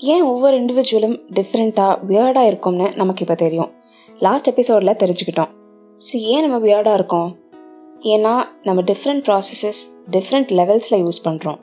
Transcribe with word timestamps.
ஏன் 0.00 0.22
ஒவ்வொரு 0.22 0.54
இண்டிவிஜுவலும் 0.60 1.14
டிஃப்ரெண்ட்டாக 1.36 1.94
வியர்டாக 2.08 2.50
இருக்கும்னு 2.50 2.92
நமக்கு 2.96 3.22
இப்போ 3.24 3.34
தெரியும்? 3.34 3.70
லாஸ்ட் 4.24 4.48
எபிசோடில் 4.50 4.98
தெரிஞ்சுக்கிட்டோம். 5.00 5.50
ஸோ 6.00 6.16
ஏன் 6.32 6.44
நம்ம 6.44 6.58
வியர்டாக 6.66 6.98
இருக்கோம்? 6.98 7.30
ஏன்னா 8.12 8.34
நம்ம 8.62 8.82
டிஃப்ரெண்ட் 8.90 9.22
ப்ராசஸஸ் 9.28 9.80
டிஃப்ரெண்ட் 10.16 10.50
லெவல்ஸில் 10.58 11.02
யூஸ் 11.04 11.20
பண்ணுறோம் 11.24 11.58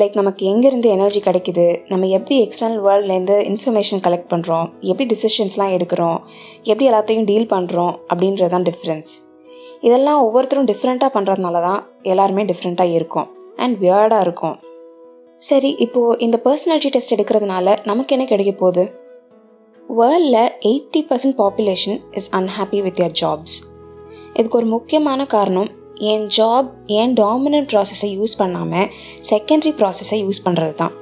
லைக் 0.00 0.14
நமக்கு 0.14 0.42
எங்கேருந்து 0.52 0.88
எனர்ஜி 0.96 1.20
கிடைக்குது? 1.26 1.66
நம்ம 1.88 2.06
எப்படி 2.06 2.36
எக்ஸ்டர்னல் 2.46 2.82
வேர்ல்ட்லேருந்து 2.86 3.36
இன்ஃபர்மேஷன் 3.50 4.02
கலெக்ட் 4.06 4.30
பண்ணுறோம் 4.32 4.66
எப்படி 4.90 5.06
டிசிஷன்ஸ்லாம் 5.14 5.74
எடுக்கிறோம்? 5.76 6.18
எப்படி 6.62 6.88
எல்லாத்தையும் 6.90 7.28
டீல் 7.30 7.48
பண்ணுறோம் 7.54 7.94
அப்படின்றது 8.10 8.52
தான் 8.56 8.62
டிஃப்ரென்ஸ் 8.62 9.12
இதெல்லாம் 9.80 10.20
ஒவ்வொருத்தரும் 10.26 10.68
டிஃப்ரெண்ட்டாக 10.72 11.10
பண்ணுறதுனால 11.16 11.60
தான் 11.68 11.80
எல்லாருமே 12.02 12.44
டிஃப்ரெண்ட்டாக 12.44 12.96
இருக்கும். 12.98 13.28
அண்ட் 13.56 13.76
வியர்டாக 13.84 14.20
இருக்கும். 14.26 14.56
சரி 15.38 15.70
இப்போது 15.78 16.18
இந்த 16.18 16.36
பர்சனாலிட்டி 16.44 16.90
டெஸ்ட் 16.90 17.14
எடுக்கிறதுனால 17.14 17.76
நமக்கு 17.84 18.14
என்ன 18.14 18.26
கிடைக்க 18.26 18.52
போகுது? 18.52 18.84
வேர்ல்டில் 19.98 20.48
eighty 20.60 21.00
percent 21.10 21.36
population 21.40 21.98
is 22.12 22.28
unhappy 22.32 22.82
with 22.82 23.00
your 23.00 23.14
jobs 23.20 23.54
இதுக்கு 24.34 24.58
ஒரு 24.58 24.66
முக்கியமான 24.66 25.26
காரணம் 25.26 25.70
என் 25.94 26.26
ஜாப் 26.38 26.68
ஏன் 26.86 27.14
டாமினன்ட் 27.14 27.70
ப்ராசஸை 27.72 28.10
யூஸ் 28.18 28.34
பண்ணாமல் 28.38 28.88
செகண்டரி 29.30 29.72
ப்ராசஸை 29.80 30.18
யூஸ் 30.24 30.44
பண்ணுறது 30.44 30.74
தான் 30.74 30.92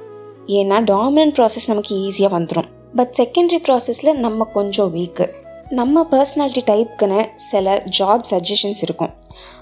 ஏன்னா 0.59 0.77
டாமினன்ட் 0.93 1.35
ப்ராசஸ் 1.37 1.67
நமக்கு 1.67 1.95
ஈஸியாக 1.95 2.35
வந்துடும் 2.37 2.69
பட் 2.95 3.13
செகண்டரி 3.17 3.59
ப்ராசஸில் 3.67 4.13
நம்ம 4.13 4.43
கொஞ்சம் 4.43 4.95
வீக்கு 4.95 5.27
நம்ம 5.69 6.07
பர்சனாலிட்டி 6.11 6.61
டைப்புக்குன்னு 6.69 7.21
சில 7.35 7.83
ஜாப் 7.99 8.21
சஜஷன்ஸ் 8.31 8.81
இருக்கும். 8.81 9.13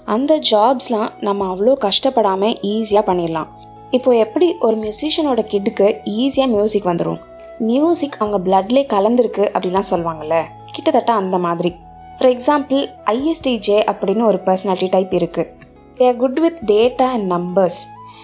அந்த 0.04 0.40
ஜாப்ஸ்லாம் 0.50 1.10
நம்ம 1.20 1.54
அவ்வளோ 1.54 1.72
கஷ்டப்படாமல் 1.84 2.58
ஈஸியாக 2.62 3.04
பண்ணிடலாம். 3.08 3.48
இப்போ 3.90 4.14
எப்படி 4.16 4.56
ஒரு 4.60 4.76
மியூசிஷியனோட 4.76 5.40
கிட்டுக்கு 5.52 6.00
ஈஸியாக 6.04 6.46
மியூசிக் 6.46 6.84
வந்துடும் 6.84 7.20
மியூசிக் 7.58 8.16
அவங்க 8.18 8.38
பிளட்லேயே 8.46 8.84
கலந்துருக்கு 8.94 9.44
அப்படிலாம் 9.56 9.88
சொல்லுவாங்கள்ல 9.90 10.42
கிட்டத்தட்ட 10.70 11.12
அந்த 11.12 11.38
மாதிரி. 11.38 11.74
ஃபார் 12.18 12.30
எக்ஸாம்பிள் 12.30 12.88
ஐஎஸ்டிஜே 13.04 13.78
அப்படின்னு 13.92 14.24
ஒரு 14.24 14.40
பர்சனாலிட்டி 14.44 14.88
டைப் 14.90 15.12
இருக்குது 15.12 15.50
they 15.96 16.06
are 16.06 16.16
good 16.16 16.38
with 16.38 16.58
data 16.66 17.02
and 17.02 17.32
numbers 17.32 17.78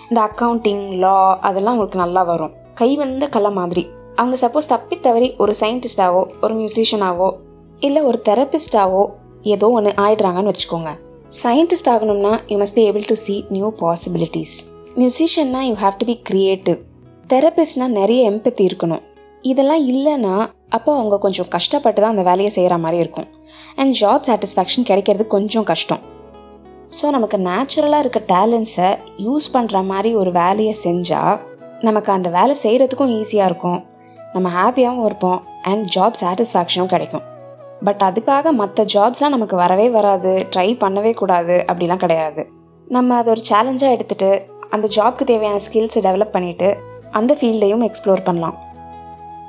இந்த 0.08 0.30
அக்கௌண்டிங் 0.30 0.96
லா 0.96 1.38
அதெல்லாம் 1.38 1.74
அவங்களுக்கு 1.74 1.98
நல்லா 1.98 2.22
வரும். 2.22 2.52
கை 2.74 2.96
வந்த 2.96 3.28
கலை 3.28 3.50
மாதிரி. 3.50 3.86
அவங்க 4.14 4.36
சப்போஸ் 4.46 4.66
தப்பி 4.66 5.00
தவறி 5.00 5.34
ஒரு 5.36 5.54
சயின்டிஸ்டாவோ 5.60 6.26
ஒரு 6.42 6.54
மியூசிஷியனாவோ 6.54 7.30
இல்லை 7.80 8.02
ஒரு 8.02 8.22
தெரபிஸ்டாவோ 8.28 9.06
ஏதோ 9.42 9.68
ஒன்று 9.68 9.90
ஆயிடுறாங்கன்னு 9.96 10.52
வச்சுக்கோங்க. 10.52 10.90
சயின்டிஸ்ட் 11.42 11.90
ஆகணும்னா 11.90 12.40
you 12.46 12.58
must 12.58 12.74
be 12.74 12.90
able 12.90 13.04
to 13.06 13.14
see 13.14 13.44
new 13.48 13.72
possibilities 13.80 14.56
மியூசிஷியன்னா 15.00 15.60
you 15.66 15.74
have 15.82 15.94
to 16.00 16.06
be 16.08 16.14
creative 16.28 16.78
தெரபிஸ்ட்னா 17.30 17.86
நிறைய 17.98 18.30
எம்பத்தி 18.30 18.62
இருக்கணும். 18.68 19.02
இதெல்லாம் 19.50 19.82
இல்லைன்னா 19.92 20.34
அப்போ 20.76 20.90
அவங்க 20.98 21.16
கொஞ்சம் 21.24 21.48
கஷ்டப்பட்டு 21.54 22.00
தான் 22.02 22.12
அந்த 22.14 22.24
வேலையை 22.28 22.50
செய்கிற 22.56 22.74
மாதிரி 22.82 22.98
இருக்கும். 23.04 23.28
அண்ட் 23.80 23.94
ஜாப் 24.00 24.26
சாட்டிஸ்ஃபேக்ஷன் 24.28 24.86
கிடைக்கிறது 24.90 25.24
கொஞ்சம் 25.36 25.66
கஷ்டம். 25.70 26.02
ஸோ 26.98 27.04
நமக்கு 27.16 27.38
நேச்சுரலாக 27.48 28.02
இருக்க 28.04 28.22
டேலண்ட்ஸை 28.34 28.90
யூஸ் 29.26 29.48
பண்ணுற 29.56 29.84
மாதிரி 29.92 30.12
ஒரு 30.22 30.32
வேலையை 30.40 30.76
செஞ்சால் 30.84 31.36
நமக்கு 31.88 32.12
அந்த 32.16 32.28
வேலை 32.38 32.56
செய்கிறதுக்கும் 32.64 33.16
ஈஸியாக 33.20 33.50
இருக்கும். 33.50 33.80
நம்ம 34.34 34.48
ஹாப்பியாகவும் 34.60 35.06
இருப்போம் 35.08 35.40
அண்ட் 35.70 35.84
ஜாப் 35.96 36.22
சாட்டிஸ்ஃபேக்ஷனும் 36.22 36.92
கிடைக்கும். 36.94 37.26
பட் 37.86 38.02
அதுக்காக 38.08 38.52
மற்ற 38.62 38.84
ஜாப்ஸ்லாம் 38.96 39.36
நமக்கு 39.38 39.56
வரவே 39.64 39.86
வராது 39.98 40.32
ட்ரை 40.54 40.70
பண்ணவே 40.84 41.14
கூடாது 41.22 41.56
அப்படிலாம் 41.70 42.04
கிடையாது. 42.06 42.42
நம்ம 42.96 43.14
அதை 43.20 43.28
ஒரு 43.34 43.42
சேலஞ்சாக 43.50 43.94
எடுத்துகிட்டு 43.96 44.30
அந்த 44.74 44.86
ஜாப்க்கு 44.96 45.24
தேவையான 45.30 45.60
ஸ்கில்ஸை 45.66 46.00
டெவலப் 46.06 46.34
பண்ணிவிட்டு 46.34 46.68
அந்த 47.18 47.32
ஃபீல்டையும் 47.38 47.82
எக்ஸ்ப்ளோர் 47.88 48.22
பண்ணலாம். 48.28 48.56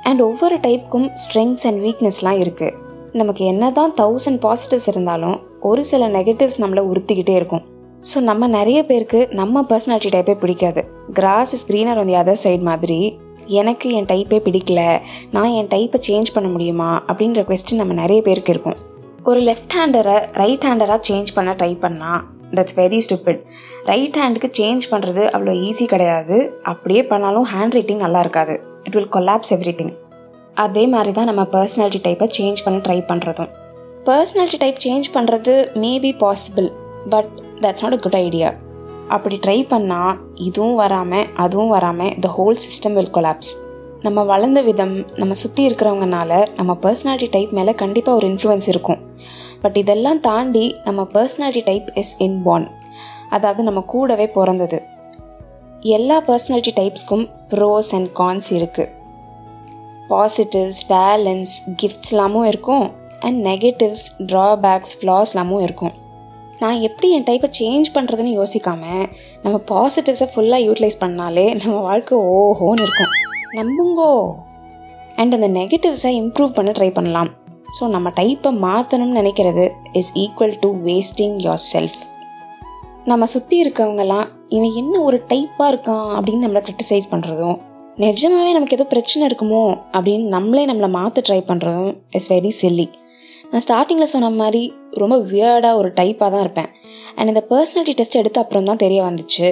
அண்ட் 0.08 0.22
ஒவ்வொரு 0.28 0.56
டைப்புக்கும் 0.64 1.06
ஸ்ட்ரெங்க்ஸ் 1.22 1.66
அண்ட் 1.68 1.80
வீக்னஸ்லாம் 1.84 2.40
இருக்குது 2.44 2.74
நமக்கு 3.20 3.42
என்ன 3.52 3.64
தான் 3.78 3.92
தௌசண்ட் 4.00 4.40
பாசிட்டிவ்ஸ் 4.46 4.88
இருந்தாலும் 4.92 5.36
ஒரு 5.70 5.82
சில 5.90 6.08
நெகட்டிவ்ஸ் 6.16 6.60
நம்மளை 6.62 6.82
உறுத்திக்கிட்டே 6.90 7.34
இருக்கும். 7.40 7.64
ஸோ 8.08 8.16
நம்ம 8.30 8.46
நிறைய 8.56 8.78
பேருக்கு 8.88 9.20
நம்ம 9.40 9.62
பர்சனாலிட்டி 9.70 10.10
டைப்பே 10.14 10.34
பிடிக்காது. 10.42 10.80
Grass 11.18 11.54
is 11.56 11.66
greener 11.68 12.02
other 12.22 12.42
side 12.44 12.66
மாதிரி 12.70 12.98
எனக்கு 13.60 13.86
என் 13.98 14.10
டைப்பே 14.10 14.40
பிடிக்கல 14.44 14.82
நான் 15.34 15.54
என் 15.58 15.70
டைப்பை 15.74 15.98
சேஞ்ச் 16.08 16.34
பண்ண 16.34 16.48
முடியுமா? 16.52 16.90
அப்படின்ற 17.08 17.40
கொஸ்டின் 17.48 17.80
நம்ம 17.82 17.94
நிறைய 18.02 18.20
பேருக்கு 18.28 18.52
இருக்கும். 18.54 18.78
ஒரு 19.30 19.40
லெஃப்ட் 19.48 19.74
ஹேண்டரை 19.78 20.16
ரைட் 20.40 20.64
ஹேண்டராக 20.68 21.00
சேஞ்ச் 21.08 21.30
பண்ண 21.36 21.50
ட்ரை 21.60 21.72
பண்ணால் 21.84 22.22
தட்ஸ் 22.58 22.76
வெரி 22.80 23.00
ஸ்டூப்பிட் 23.06 23.40
ரைட் 23.90 24.18
ஹேண்டுக்கு 24.22 24.50
சேஞ்ச் 24.60 24.86
பண்ணுறது 24.92 25.24
அவ்வளோ 25.34 25.54
ஈஸி 25.68 25.86
கிடையாது. 25.86 26.38
அப்படியே 26.72 27.02
பண்ணாலும் 27.12 27.46
ஹேண்ட் 27.52 27.76
ரைட்டிங் 27.78 28.02
நல்லா 28.06 28.22
இருக்காது. 28.26 28.56
It 28.86 28.96
will 28.98 29.12
collapse 29.16 29.52
every 29.56 29.74
thing 29.80 29.94
அதே 30.56 30.82
மாதிரி 30.86 31.12
தான் 31.12 31.28
நம்ம 31.30 31.42
பர்சனாலிட்டி 31.54 32.00
டைப்பை 32.04 32.26
சேஞ்ச் 32.38 32.64
பண்ண 32.64 32.78
ட்ரை 32.78 32.98
பண்ணுறதும் 33.10 33.50
பர்சனாலிட்டி 34.08 34.58
டைப் 34.64 34.82
சேஞ்ச் 34.84 35.08
பண்ணுறது 35.14 35.52
maybe 35.76 36.12
possible 36.22 36.68
but 37.08 37.30
that's 37.62 37.84
not 37.84 37.96
a 37.98 38.00
good 38.04 38.18
idea 38.20 38.50
அப்படி 39.08 39.36
ட்ரை 39.36 39.58
பண்ணால் 39.72 40.14
இதுவும் 40.40 40.76
வராமல் 40.76 41.26
அதுவும் 41.36 41.68
வராமல் 41.68 42.12
the 42.20 42.30
whole 42.36 42.60
system 42.64 42.96
will 42.98 43.14
collapse 43.14 43.52
நம்ம 44.04 44.22
வளர்ந்த 44.30 44.60
விதம் 44.62 44.94
நம்ம 45.20 45.34
சுற்றி 45.42 45.62
இருக்கிறவங்கனால 45.68 46.30
நம்ம 46.56 46.72
பர்சனாலிட்டி 46.82 47.28
டைப் 47.34 47.52
மேலே 47.58 47.72
கண்டிப்பாக 47.82 48.18
ஒரு 48.18 48.26
இன்ஃப்ளூயன்ஸ் 48.30 48.68
இருக்கும். 48.72 49.00
பட் 49.62 49.76
இதெல்லாம் 49.82 50.20
தாண்டி 50.26 50.64
நம்ம 50.86 51.06
பர்சனாலிட்டி 51.14 51.62
டைப் 51.68 51.88
இஸ் 52.00 52.12
இன்பார்ன் 52.26 52.66
அதாவது 53.36 53.62
நம்ம 53.62 53.80
கூடவே 53.92 54.26
பிறந்தது. 54.36 54.78
எல்லா 55.96 56.18
பர்சனாலிட்டி 56.28 56.74
டைப்ஸ்க்கும் 56.80 57.24
ப்ரோஸ் 57.52 57.90
அண்ட் 57.98 58.10
கான்ஸ் 58.20 58.50
இருக்குது 58.58 58.92
பாசிட்டிவ்ஸ் 60.12 60.84
டேலண்ட்ஸ் 60.94 61.56
கிஃப்ட்ஸ்லாமும் 61.82 62.48
இருக்கும். 62.52 62.86
அண்ட் 63.26 63.38
நெகட்டிவ்ஸ் 63.46 64.06
ட்ராபேக்ஸ் 64.32 64.94
ஃப்ளாஸ்லாமும் 65.00 65.66
இருக்கும். 65.68 65.94
நான் 66.62 66.80
எப்படி 66.88 67.08
என் 67.16 67.28
டைப்பை 67.30 67.50
சேஞ்ச் 67.60 67.94
பண்ணுறதுன்னு 67.94 68.38
யோசிக்காமல் 68.40 69.06
நம்ம 69.44 69.56
பாசிட்டிவ்ஸை 69.72 70.28
ஃபுல்லாக 70.34 70.66
யூட்டிலைஸ் 70.68 71.02
பண்ணாலே 71.06 71.46
நம்ம 71.62 71.76
வாழ்க்கை 71.90 72.18
ஓஹோன்னு 72.38 72.84
இருக்கும். 72.88 73.14
நம்புங்கோ. 73.58 74.12
அண்ட் 75.20 75.34
அந்த 75.36 75.48
நெகட்டிவ்ஸை 75.58 76.12
இம்ப்ரூவ் 76.20 76.56
பண்ண 76.56 76.70
ட்ரை 76.70 76.90
பண்ணலாம். 76.92 77.30
ஸோ 77.76 77.84
நம்ம 77.88 78.08
டைப்பை 78.18 78.50
மாற்றணும்னு 78.64 79.18
நினைக்கிறது 79.20 79.64
is 80.00 80.10
equal 80.22 80.56
to 80.64 80.68
wasting 80.88 81.36
yourself 81.72 82.00
நம்ம 83.10 83.26
சுற்றி 83.34 83.56
இருக்கவங்கலாம் 83.64 84.26
இவன் 84.48 84.74
என்ன 84.80 85.00
ஒரு 85.00 85.16
டைப்பாக 85.30 85.70
இருக்கான் 85.72 86.10
அப்படின்னு 86.16 86.44
நம்மளை 86.44 86.62
கிரிட்டிசைஸ் 86.66 87.10
பண்ணுறதும் 87.12 87.58
நிஜமாவே 87.98 88.52
நமக்கு 88.52 88.76
ஏதோ 88.76 88.86
பிரச்சனை 88.92 89.22
இருக்குமோ 89.28 89.64
அப்படின்னு 89.94 90.26
நம்மளே 90.26 90.64
நம்மளை 90.70 90.88
மாற்ற 90.98 91.22
ட்ரை 91.28 91.40
பண்ணுறதும் 91.50 91.92
இஸ் 92.18 92.30
வெரி 92.32 92.52
சில்லி 92.60 92.86
நான் 93.50 93.64
ஸ்டார்டிங்கில் 93.66 94.12
சொன்ன 94.14 94.30
மாதிரி 94.40 94.62
ரொம்ப 95.02 95.16
வியர்டாக 95.32 95.78
ஒரு 95.80 95.88
டைப்பாக 95.98 96.28
தான் 96.30 96.40
இருப்பேன். 96.40 96.70
அண்ட் 97.16 97.30
இந்த 97.32 97.42
பர்சனாலிட்டி 97.50 97.94
டெஸ்ட் 97.98 98.20
எடுத்த 98.22 98.40
அப்புறம் 98.40 98.68
தான் 98.70 98.82
தெரிய 98.84 99.00
வந்துச்சு. 99.08 99.46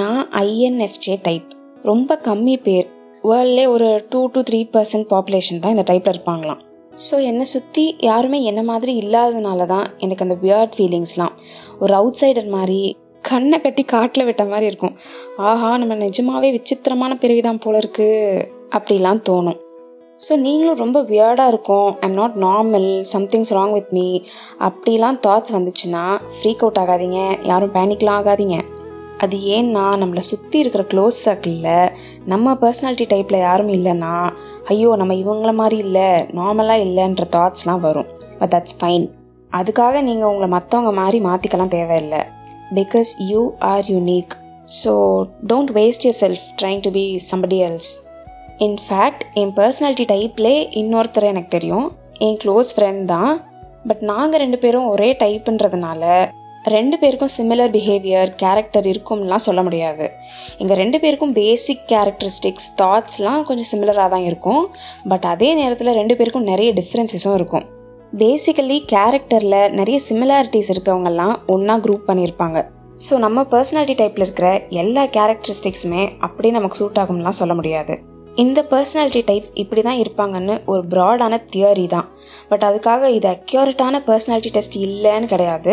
நான் 0.00 0.22
ஐஎன்எஃப்ஜே 0.42 1.14
டைப் 1.28 1.48
ரொம்ப 1.90 2.18
கம்மி 2.24 2.56
பேர் 2.66 2.88
வேர்ல்ட்லே 3.30 3.64
ஒரு 3.72 3.88
two 4.12 4.20
to 4.34 4.40
three 4.48 4.60
percent 4.74 5.06
population 5.12 5.60
தான் 5.62 5.74
இந்த 5.74 5.84
டைப்பில் 5.90 6.12
இருப்பாங்களாம். 6.14 6.60
ஸோ 7.06 7.14
என்னை 7.28 7.44
சுற்றி 7.52 7.84
யாருமே 8.08 8.38
என்ன 8.50 8.60
மாதிரி 8.70 8.92
இல்லாததுனால 9.02 9.66
தான் 9.74 9.86
எனக்கு 10.04 10.24
அந்த 10.26 10.36
வியர்ட் 10.44 10.74
ஃபீலிங்ஸ்லாம் 10.78 11.34
ஒரு 11.82 11.94
அவுட் 12.00 12.20
சைடர் 12.22 12.48
மாதிரி 12.56 12.80
கண்ணை 13.28 13.58
கட்டி 13.64 13.82
காட்டில் 13.92 14.26
விட்ட 14.28 14.44
மாதிரி 14.52 14.66
இருக்கும். 14.70 14.94
ஆஹா 15.50 15.70
நம்ம 15.82 15.94
நிஜமாவே 16.06 16.48
விசித்திரமான 16.56 17.12
பிறவிதான் 17.22 17.62
போல 17.64 17.76
இருக்குது 17.82 18.46
அப்படிலாம் 18.76 19.22
தோணும். 19.28 19.58
ஸோ 20.20 20.32
நீங்களும் 20.46 20.80
ரொம்ப 20.84 20.98
வியர்டாக 21.10 21.52
இருக்கும். 21.52 21.88
I'm 22.04 22.18
not 22.20 22.36
normal 22.46 22.88
something's 23.14 23.52
wrong 23.58 23.74
with 23.76 23.92
me 23.98 24.06
அப்படிலாம் 24.68 25.18
தாட்ஸ் 25.26 25.54
வந்துச்சுன்னா 25.56 26.04
ஃப்ரீக் 26.36 26.62
அவுட் 26.64 26.80
ஆகாதீங்க. 26.82 27.20
யாரும் 27.50 27.74
பேனிக்லாம் 27.78 28.20
ஆகாதீங்க. 28.22 28.58
அது 29.24 29.36
ஏன்னா 29.56 29.84
நம்மளை 30.00 30.22
சுற்றி 30.30 30.56
இருக்கிற 30.62 30.84
க்ளோஸ் 30.92 31.16
சர்க்கிளில் 31.26 31.90
நம்ம 32.32 32.54
பர்சனாலிட்டி 32.62 33.06
டைப்பில் 33.12 33.44
யாரும் 33.46 33.72
இல்லைன்னா 33.76 34.14
ஐயோ 34.72 34.90
நம்ம 35.00 35.16
இவங்கள 35.22 35.52
மாதிரி 35.60 35.78
இல்லை 35.86 36.08
நார்மலாக 36.38 36.84
இல்லைன்ற 36.86 37.26
தாட்ஸ்லாம் 37.36 37.82
வரும். 37.86 38.08
பட் 38.40 38.52
தட்ஸ் 38.54 38.78
ஃபைன் 38.80 39.06
அதுக்காக 39.58 39.94
நீங்கள் 40.08 40.30
உங்களை 40.30 40.48
மற்றவங்க 40.56 40.92
மாதிரி 41.00 41.20
மாற்றிக்கலாம் 41.28 41.74
தேவையில்லை. 41.76 42.22
Because 42.78 43.10
you 43.30 43.42
are 43.72 43.88
unique 43.94 44.34
so 44.80 44.92
don't 45.50 45.72
waste 45.78 46.06
yourself 46.22 46.44
trying 46.60 46.82
to 46.86 46.92
be 46.98 47.06
somebody 47.30 47.58
else 47.68 47.92
in fact 48.66 49.24
N 49.40 49.54
personality 49.58 50.06
டைப்லே 50.14 50.54
இன்னொருத்தர் 50.80 51.30
எனக்கு 51.32 51.50
தெரியும். 51.56 51.88
என் 52.26 52.38
க்ளோஸ் 52.42 52.70
ஃப்ரெண்ட் 52.76 53.04
தான். 53.14 53.32
பட் 53.88 54.02
நாங்கள் 54.10 54.40
ரெண்டு 54.42 54.58
பேரும் 54.62 54.90
ஒரே 54.94 55.08
டைப்புன்றதுனால 55.22 56.02
ரெண்டு 56.64 56.98
பேருக்கும் 56.98 57.32
சிமிலர் 57.36 57.72
பிஹேவியர் 57.76 58.30
கேரக்டர் 58.36 58.86
இருக்கும்லாம் 58.86 59.44
சொல்ல 59.46 59.62
முடியாது. 59.62 60.10
எங்கள் 60.58 60.76
ரெண்டு 60.76 61.00
பேருக்கும் 61.00 61.32
பேசிக் 61.32 61.82
கேரக்டரிஸ்டிக்ஸ் 61.92 62.68
தாட்ஸ்லாம் 62.82 63.42
கொஞ்சம் 63.44 63.70
சிமிலராக 63.72 64.08
தான் 64.08 64.24
இருக்கும். 64.24 64.70
பட் 65.08 65.24
அதே 65.24 65.54
நேரத்தில் 65.54 65.94
ரெண்டு 65.94 66.16
பேருக்கும் 66.16 66.42
நிறைய 66.42 66.72
டிஃப்ரென்சஸும் 66.72 67.34
இருக்கும். 67.34 67.64
பேசிக்கலி 68.18 68.78
கேரக்டரில் 68.94 69.72
நிறைய 69.72 70.00
சிமிலாரிட்டிஸ் 70.08 70.70
இருக்கிறவங்கெல்லாம் 70.74 71.34
ஒன்றா 71.46 71.76
குரூப் 71.78 72.08
பண்ணியிருப்பாங்க. 72.08 72.66
ஸோ 73.08 73.18
நம்ம 73.18 73.42
பர்சனாலிட்டி 73.42 73.94
டைப்பில் 74.00 74.26
இருக்கிற 74.26 74.62
எல்லா 74.68 75.04
கேரக்டரிஸ்டிக்ஸுமே 75.04 76.10
அப்படியே 76.18 76.54
நமக்கு 76.54 76.76
சூட் 76.76 76.98
ஆகும்லாம் 76.98 77.40
சொல்ல 77.42 77.54
முடியாது. 77.54 77.94
இந்த 78.40 78.60
பர்சனாலிட்டி 78.70 79.20
டைப் 79.28 79.46
இப்படி 79.62 79.80
தான் 79.86 79.98
இருப்பாங்கன்னு 80.02 80.54
ஒரு 80.72 80.82
ப்ராடான 80.92 81.38
தியரி 81.52 81.86
தான். 81.94 82.06
பட் 82.50 82.64
அதுக்காக 82.68 83.10
இது 83.16 83.28
அக்யூரட்டான 83.32 84.00
பர்சனாலிட்டி 84.06 84.50
டெஸ்ட் 84.54 84.76
இல்லைன்னு 84.86 85.26
கிடையாது. 85.32 85.72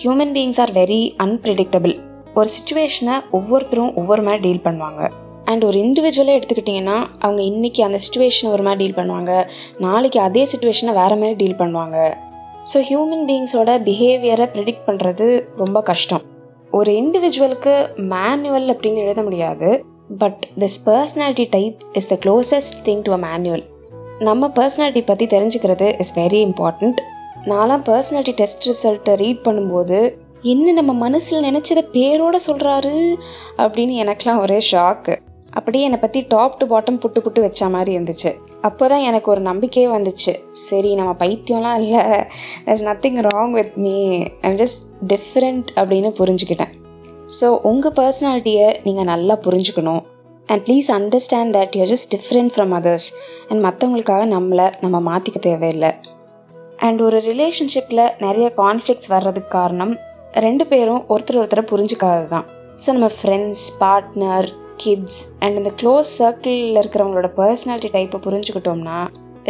Human 0.00 0.32
beings 0.36 0.60
are 0.64 0.72
very 0.80 1.00
unpredictable 1.24 1.94
ஒரு 2.38 2.48
சுச்சுவேஷனை 2.56 3.14
ஒவ்வொருத்தரும் 3.38 3.94
ஒவ்வொரு 4.00 4.24
மாதிரி 4.26 4.42
டீல் 4.46 4.66
பண்ணுவாங்க. 4.66 5.02
அண்ட் 5.50 5.64
ஒரு 5.68 5.78
இண்டிவிஜுவலாக 5.84 6.38
எடுத்துக்கிட்டிங்கன்னா 6.38 6.98
அவங்க 7.24 7.40
இன்றைக்கி 7.52 7.80
அந்த 7.86 7.98
சுச்சுவேஷனை 8.04 8.50
ஒரு 8.56 8.62
மாதிரி 8.68 8.80
டீல் 8.82 8.98
பண்ணுவாங்க. 9.00 9.32
நாளைக்கு 9.86 10.20
அதே 10.26 10.44
சுச்சுவேஷனை 10.52 10.94
வேறு 11.00 11.16
மாதிரி 11.22 11.36
டீல் 11.42 11.60
பண்ணுவாங்க. 11.62 11.98
ஸோ 12.72 12.78
ஹியூமன் 12.90 13.24
பீயிங்ஸோட 13.30 13.70
பிஹேவியரை 13.88 14.48
ப்ரிடிக்ட் 14.54 14.86
பண்ணுறது 14.90 15.26
ரொம்ப 15.62 15.80
கஷ்டம். 15.90 16.22
ஒரு 16.70 16.92
இண்டிவிஜுவலுக்கு 17.00 17.74
மேனுவல் 18.12 18.68
அப்படின்னு 18.74 19.02
எழுத 19.06 19.22
முடியாது. 19.22 19.70
But 20.18 20.46
this 20.58 20.78
personality 20.86 21.46
type 21.50 21.76
is 21.92 22.08
the 22.08 22.14
closest 22.14 22.76
thing 22.84 23.02
to 23.02 23.12
a 23.12 23.16
manual 23.16 23.64
நம்ம 24.18 24.46
பர்சனாலிட்டி 24.46 25.06
பற்றி 25.06 25.26
தெரிஞ்சுக்கிறது 25.26 26.00
இஸ் 26.00 26.18
வெரி 26.18 26.40
இம்பார்ட்டண்ட் 26.48 27.00
நான்லாம் 27.42 27.84
பர்சனாலிட்டி 27.84 28.32
டெஸ்ட் 28.32 28.66
ரிசல்ட்டை 28.70 29.14
ரீட் 29.14 29.44
பண்ணும்போது 29.44 30.14
என்ன 30.42 30.72
நம்ம 30.72 30.92
மனசில் 30.92 31.44
நினச்சதை 31.44 31.84
பேரோட 31.92 32.36
சொல்கிறாரு 32.46 33.16
அப்படின்னு 33.58 33.94
எனக்கெலாம் 34.04 34.40
ஒரே 34.40 34.58
ஷாக்கு 34.70 35.16
அப்படியே 35.50 35.84
என்னை 35.84 35.98
பற்றி 35.98 36.24
டாப் 36.28 36.58
டு 36.58 36.66
பாட்டம் 36.66 37.00
புட்டு 37.02 37.18
புட்டு 37.18 37.40
வச்ச 37.40 37.68
மாதிரி 37.68 37.96
இருந்துச்சு. 37.96 38.34
அப்போ 38.60 38.88
தான் 38.88 39.00
எனக்கு 39.00 39.30
ஒரு 39.30 39.40
நம்பிக்கையே 39.40 39.88
வந்துச்சு. 39.88 40.32
சரி 40.52 40.94
நம்ம 40.94 41.12
பைத்தியம்லாம் 41.12 41.78
இல்லை. 41.78 42.00
There's 42.64 42.84
nothing 42.90 43.26
wrong 43.26 43.50
with 43.50 43.72
me 43.74 44.22
I'm 44.40 44.54
just 44.54 44.80
different 45.06 45.66
அப்படின்னு 45.74 46.10
புரிஞ்சுக்கிட்டேன். 46.20 46.72
ஸோ 47.38 47.46
உங்கள் 47.70 47.94
பர்சனாலிட்டியை 47.98 48.66
நீங்கள் 48.86 49.08
நல்லா 49.12 49.34
புரிஞ்சுக்கணும். 49.46 50.02
And 50.48 50.62
please 50.66 50.88
understand 50.96 51.54
that 51.56 51.76
you 51.78 51.84
just 51.92 52.10
different 52.14 52.52
from 52.54 52.72
others 52.78 53.08
and 53.48 53.60
மற்றவங்களுக்காக 53.66 54.24
நம்மளை 54.34 54.66
நம்ம 54.82 54.96
மாற்றிக்க 55.10 55.40
தேவையில்லை. 55.48 55.90
அண்ட் 56.86 57.00
ஒரு 57.06 57.18
ரிலேஷன்ஷிப்பில் 57.30 58.04
நிறைய 58.24 58.46
கான்ஃப்ளிக்ஸ் 58.62 59.10
வர்றதுக்கு 59.14 59.52
காரணம் 59.58 59.94
ரெண்டு 60.46 60.64
பேரும் 60.72 61.02
ஒருத்தர் 61.14 61.40
ஒருத்தரை 61.40 61.64
புரிஞ்சுக்காதது 61.72 62.28
தான். 62.34 62.46
ஸோ 62.82 62.88
நம்ம 62.96 63.10
ஃப்ரெண்ட்ஸ் 63.18 63.66
பார்ட்னர் 63.82 64.48
கிட்ஸ் 64.84 65.20
அண்ட் 65.42 65.58
இந்த 65.60 65.72
க்ளோஸ் 65.80 66.08
சர்க்கிளில் 66.20 66.80
இருக்கிறவங்களோட 66.82 67.30
பர்சனாலிட்டி 67.40 67.90
டைப்பை 67.96 68.20
புரிஞ்சுக்கிட்டோம்னா 68.26 68.98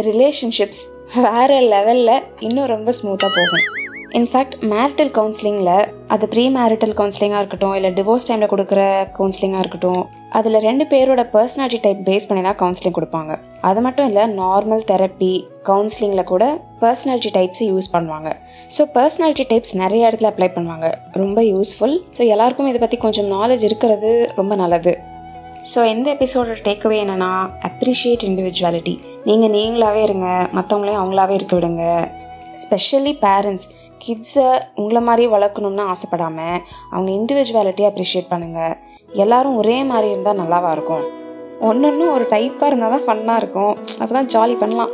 ரிலேஷன்ஷிப்ஸ் 0.09 0.83
வேறு 1.25 1.57
லெவலில் 1.73 2.23
இன்னும் 2.47 2.71
ரொம்ப 2.75 2.93
ஸ்மூத்தாக 2.99 3.31
போகும். 3.39 3.65
இன்ஃபேக்ட் 4.13 4.55
மேரிட்டல் 4.71 5.11
கவுன்சிலிங்கில் 5.17 5.87
அது 6.13 6.25
ப்ரீ 6.33 6.43
மேரிட்டல் 6.57 6.93
கவுன்சிலிங்காக 6.99 7.39
இருக்கட்டும் 7.41 7.75
இல்லை 7.77 7.89
டிவோர்ஸ் 7.97 8.27
டைமில் 8.29 8.51
கொடுக்குற 8.51 8.81
கவுன்சிலிங்காக 9.17 9.63
இருக்கட்டும் 9.63 10.03
அதில் 10.37 10.57
ரெண்டு 10.67 10.85
பேரோட 10.91 11.21
பர்சனாலிட்டி 11.35 11.79
டைப் 11.85 12.01
பேஸ் 12.09 12.27
பண்ணி 12.27 12.41
தான் 12.47 12.57
கவுன்சிலிங் 12.61 12.95
கொடுப்பாங்க. 12.97 13.31
அது 13.69 13.81
மட்டும் 13.85 14.07
இல்லை 14.09 14.23
நார்மல் 14.41 14.83
தெரப்பி 14.91 15.33
கவுன்சிலிங்கில் 15.69 16.29
கூட 16.33 16.43
பர்சனாலிட்டி 16.83 17.31
டைப்ஸை 17.37 17.67
யூஸ் 17.71 17.89
பண்ணுவாங்க. 17.95 18.31
ஸோ 18.75 18.83
பர்சனாலிட்டி 18.97 19.45
டைப்ஸ் 19.51 19.75
நிறைய 19.83 20.09
இடத்துல 20.09 20.31
அப்ளை 20.33 20.49
பண்ணுவாங்க. 20.57 20.89
ரொம்ப 21.21 21.41
யூஸ்ஃபுல் 21.53 21.97
ஸோ 22.19 22.23
எல்லாருக்கும் 22.35 22.69
இதை 22.73 22.81
பற்றி 22.83 22.99
கொஞ்சம் 23.05 23.29
நாலேஜ் 23.37 23.65
இருக்கிறது 23.69 24.11
ரொம்ப 24.39 24.55
நல்லது. 24.63 24.93
ஸோ 25.73 25.81
எந்த 25.93 26.07
எபிசோடோட 26.17 26.59
டேக்அவே 26.69 26.99
என்னென்னா 27.03 27.31
அப்ரிஷியேட் 27.71 28.25
இண்டிவிஜுவாலிட்டி 28.29 28.95
நீங்கள் 29.29 29.53
நீங்களாகவே 29.57 30.03
இருங்க 30.09 30.27
மற்றவங்களையும் 30.57 31.01
அவங்களாவே 31.03 31.35
இருக்க 31.39 31.55
விடுங்க. 31.59 31.85
ஸ்பெஷலி 32.63 33.13
பேரண்ட்ஸ் 33.23 33.65
கிட்ஸை 34.03 34.47
உங்களை 34.81 35.01
மாதிரி 35.01 35.25
வளர்க்கணும்னு 35.33 35.83
ஆசைப்படாமல் 35.91 36.57
அவங்க 36.91 37.09
இண்டிவிஜுவாலிட்டியை 37.19 37.89
அப்ரிஷியேட் 37.91 38.31
பண்ணுங்கள் 38.33 38.75
எல்லாரும் 39.23 39.59
ஒரே 39.61 39.77
மாதிரி 39.91 40.09
இருந்தால் 40.13 40.39
நல்லாவா 40.41 40.71
இருக்கும்? 40.77 41.05
ஒன்று 41.67 41.87
ஒன்று 41.89 42.05
ஒரு 42.13 42.25
டைப்பாக 42.31 42.69
இருந்தால் 42.69 42.93
தான் 42.95 43.05
ஃபன்னாக 43.05 43.41
இருக்கும். 43.41 43.73
அப்போ 43.99 44.11
தான் 44.17 44.31
ஜாலி 44.35 44.55
பண்ணலாம். 44.63 44.91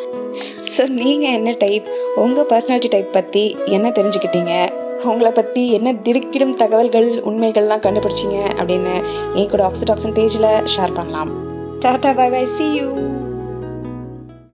ஸோ 0.73 0.83
நீங்கள் 0.99 1.35
என்ன 1.37 1.55
டைப் 1.63 1.87
உங்கள் 2.23 2.49
பர்சனாலிட்டி 2.51 2.91
டைப் 2.95 3.15
பற்றி 3.17 3.43
என்ன 3.77 3.89
தெரிஞ்சுக்கிட்டீங்க? 3.89 4.53
உங்களை 5.11 5.31
பற்றி 5.31 5.61
என்ன 5.77 5.93
திடுக்கிடும் 6.05 6.55
தகவல்கள் 6.61 7.09
உண்மைகள்லாம் 7.29 7.83
கண்டுபிடிச்சிங்க 7.85 8.39
அப்படின்னு 8.59 8.93
என் 9.39 9.51
கூட 9.53 9.63
ஆக்சிடாக்சன் 9.69 10.15
பேஜில் 10.19 10.51
ஷேர் 10.75 10.97
பண்ணலாம். 10.99 11.31
Tata 11.85 12.11
bye 12.21 12.29
bye 12.35 12.45
see 12.57 12.67
you 12.77 12.89